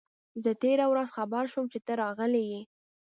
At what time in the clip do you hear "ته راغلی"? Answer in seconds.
1.85-2.43